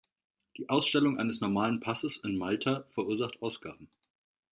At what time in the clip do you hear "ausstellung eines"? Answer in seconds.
0.67-1.41